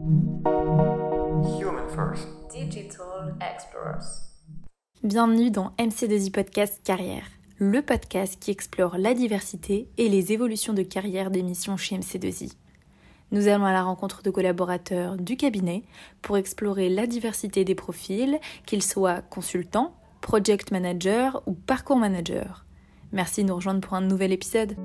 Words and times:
Human 0.00 1.88
First. 1.88 2.28
Digital 2.52 3.34
Explorers. 3.40 4.30
Bienvenue 5.02 5.50
dans 5.50 5.72
MC2I 5.76 6.30
Podcast 6.30 6.80
Carrière, 6.84 7.24
le 7.58 7.82
podcast 7.82 8.38
qui 8.40 8.52
explore 8.52 8.96
la 8.96 9.14
diversité 9.14 9.88
et 9.98 10.08
les 10.08 10.32
évolutions 10.32 10.72
de 10.72 10.82
carrière 10.82 11.32
des 11.32 11.42
missions 11.42 11.76
chez 11.76 11.98
MC2I. 11.98 12.52
Nous 13.32 13.48
allons 13.48 13.64
à 13.64 13.72
la 13.72 13.82
rencontre 13.82 14.22
de 14.22 14.30
collaborateurs 14.30 15.16
du 15.16 15.36
cabinet 15.36 15.82
pour 16.22 16.36
explorer 16.36 16.88
la 16.88 17.08
diversité 17.08 17.64
des 17.64 17.74
profils, 17.74 18.38
qu'ils 18.66 18.84
soient 18.84 19.20
consultants, 19.22 19.96
project 20.20 20.70
manager 20.70 21.42
ou 21.46 21.54
parcours 21.54 21.98
manager. 21.98 22.66
Merci 23.10 23.42
de 23.42 23.48
nous 23.48 23.56
rejoindre 23.56 23.80
pour 23.80 23.94
un 23.94 24.02
nouvel 24.02 24.32
épisode. 24.32 24.76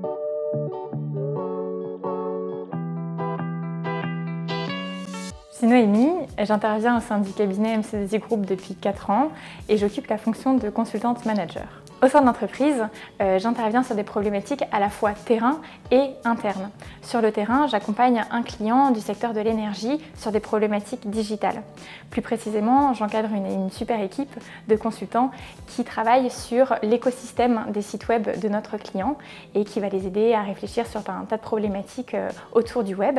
Suis 5.64 5.70
Noémie, 5.70 6.10
j'interviens 6.42 6.98
au 6.98 7.00
sein 7.00 7.18
du 7.20 7.32
cabinet 7.32 7.78
MCDZ 7.78 8.18
Group 8.18 8.44
depuis 8.44 8.74
4 8.74 9.08
ans 9.10 9.30
et 9.70 9.78
j'occupe 9.78 10.08
la 10.08 10.18
fonction 10.18 10.54
de 10.54 10.68
consultante 10.68 11.24
manager. 11.24 11.66
Au 12.02 12.08
sein 12.08 12.20
de 12.20 12.26
l'entreprise, 12.26 12.84
euh, 13.22 13.38
j'interviens 13.38 13.82
sur 13.82 13.94
des 13.94 14.02
problématiques 14.02 14.62
à 14.72 14.80
la 14.80 14.90
fois 14.90 15.12
terrain 15.12 15.60
et 15.90 16.10
interne. 16.24 16.68
Sur 17.04 17.20
le 17.20 17.32
terrain, 17.32 17.66
j'accompagne 17.66 18.24
un 18.30 18.42
client 18.42 18.90
du 18.90 19.00
secteur 19.00 19.34
de 19.34 19.40
l'énergie 19.40 20.00
sur 20.16 20.32
des 20.32 20.40
problématiques 20.40 21.10
digitales. 21.10 21.62
Plus 22.10 22.22
précisément, 22.22 22.94
j'encadre 22.94 23.28
une, 23.34 23.70
super 23.70 24.00
équipe 24.00 24.34
de 24.68 24.76
consultants 24.76 25.30
qui 25.66 25.84
travaillent 25.84 26.30
sur 26.30 26.74
l'écosystème 26.82 27.66
des 27.68 27.82
sites 27.82 28.08
web 28.08 28.40
de 28.40 28.48
notre 28.48 28.78
client 28.78 29.18
et 29.54 29.64
qui 29.64 29.80
va 29.80 29.88
les 29.88 30.06
aider 30.06 30.32
à 30.32 30.42
réfléchir 30.42 30.86
sur 30.86 31.00
un 31.10 31.24
tas 31.24 31.36
de 31.36 31.42
problématiques 31.42 32.14
euh, 32.14 32.30
autour 32.52 32.84
du 32.84 32.94
web. 32.94 33.18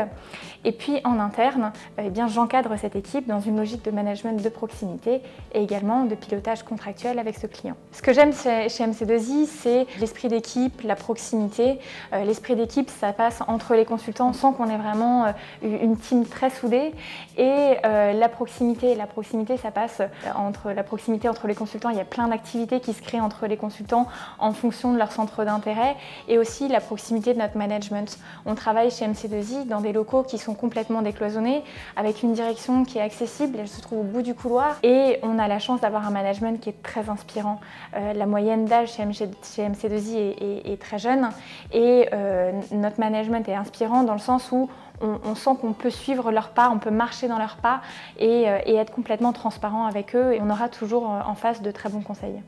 Et 0.63 0.71
puis 0.71 0.99
en 1.03 1.19
interne, 1.19 1.71
eh 1.99 2.09
bien, 2.09 2.27
j'encadre 2.27 2.75
cette 2.77 2.95
équipe 2.95 3.27
dans 3.27 3.39
une 3.39 3.57
logique 3.57 3.85
de 3.85 3.91
management 3.91 4.41
de 4.41 4.49
proximité 4.49 5.21
et 5.53 5.61
également 5.61 6.05
de 6.05 6.15
pilotage 6.15 6.63
contractuel 6.63 7.19
avec 7.19 7.37
ce 7.37 7.45
client. 7.45 7.75
Ce 7.91 8.01
que 8.01 8.13
j'aime 8.13 8.33
chez 8.33 8.69
chez 8.69 8.83
MC2I, 8.83 9.45
c'est 9.45 9.85
l'esprit 9.99 10.27
d'équipe, 10.27 10.81
la 10.83 10.95
proximité. 10.95 11.79
Euh, 12.13 12.23
l'esprit 12.23 12.55
d'équipe, 12.55 12.89
ça 12.89 13.13
passe 13.13 13.41
entre 13.47 13.74
les 13.75 13.85
consultants 13.85 14.33
sans 14.33 14.53
qu'on 14.53 14.69
ait 14.69 14.77
vraiment 14.77 15.25
euh, 15.25 15.31
une 15.63 15.97
team 15.97 16.25
très 16.25 16.49
soudée. 16.49 16.93
Et 17.37 17.77
euh, 17.85 18.13
la 18.13 18.29
proximité, 18.29 18.95
la 18.95 19.07
proximité, 19.07 19.57
ça 19.57 19.71
passe 19.71 20.01
entre 20.35 20.71
la 20.71 20.83
proximité 20.83 21.29
entre 21.29 21.47
les 21.47 21.55
consultants. 21.55 21.89
Il 21.89 21.97
y 21.97 22.01
a 22.01 22.05
plein 22.05 22.27
d'activités 22.27 22.79
qui 22.79 22.93
se 22.93 23.01
créent 23.01 23.19
entre 23.19 23.47
les 23.47 23.57
consultants 23.57 24.07
en 24.39 24.53
fonction 24.53 24.93
de 24.93 24.97
leur 24.97 25.11
centre 25.11 25.43
d'intérêt 25.43 25.95
et 26.27 26.37
aussi 26.37 26.67
la 26.67 26.81
proximité 26.81 27.33
de 27.33 27.39
notre 27.39 27.57
management. 27.57 28.17
On 28.45 28.55
travaille 28.55 28.91
chez 28.91 29.05
MC2I 29.05 29.67
dans 29.67 29.81
des 29.81 29.93
locaux 29.93 30.23
qui 30.23 30.37
sont 30.37 30.53
complètement 30.53 31.01
décloisonnés, 31.01 31.63
avec 31.95 32.23
une 32.23 32.33
direction 32.33 32.85
qui 32.85 32.97
est 32.97 33.01
accessible, 33.01 33.57
elle 33.59 33.67
se 33.67 33.81
trouve 33.81 33.99
au 33.99 34.03
bout 34.03 34.21
du 34.21 34.33
couloir 34.33 34.77
et 34.83 35.19
on 35.23 35.39
a 35.39 35.47
la 35.47 35.59
chance 35.59 35.81
d'avoir 35.81 36.07
un 36.07 36.11
management 36.11 36.59
qui 36.59 36.69
est 36.69 36.81
très 36.81 37.09
inspirant. 37.09 37.59
la 37.93 38.25
moyenne 38.25 38.65
d'âge 38.65 38.93
chez, 38.93 39.03
MC2I 39.03 40.71
est, 40.71 40.81
très 40.81 40.99
jeune 40.99 41.29
et 41.71 42.09
euh, 42.13 42.51
notre 42.71 42.99
management 42.99 43.47
est 43.47 43.55
dans 44.03 44.13
le 44.13 44.19
sens 44.19 44.51
où 44.51 44.69
on, 45.01 45.35
sent 45.35 45.51
qu'on 45.59 45.73
peut 45.73 45.89
suivre 45.89 46.31
leurs 46.31 46.49
pas, 46.49 46.69
on 46.69 46.79
peut 46.79 46.91
marcher 46.91 47.27
dans 47.27 47.37
leurs 47.37 47.57
pas 47.57 47.81
et, 48.17 48.49
euh, 48.49 48.59
et, 48.65 48.75
être 48.75 48.93
complètement 48.93 49.33
transparent 49.33 49.85
avec 49.85 50.15
eux 50.15 50.33
et 50.33 50.41
on 50.41 50.49
aura 50.49 50.69
toujours 50.69 51.11
euh, 51.11 51.19
en 51.25 51.35
face 51.35 51.61
de 51.61 51.71
très 51.71 51.89
bons 51.89 52.01
conseils. 52.01 52.41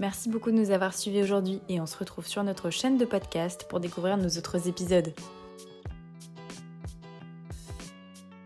Merci 0.00 0.28
beaucoup 0.28 0.50
de 0.50 0.56
nous 0.56 0.70
avoir 0.70 0.94
suivis 0.94 1.22
aujourd'hui 1.22 1.60
et 1.68 1.80
on 1.80 1.86
se 1.86 1.98
retrouve 1.98 2.26
sur 2.26 2.42
notre 2.44 2.70
chaîne 2.70 2.96
de 2.98 3.04
podcast 3.04 3.66
pour 3.68 3.80
découvrir 3.80 4.16
nos 4.16 4.28
autres 4.28 4.68
épisodes. 4.68 5.12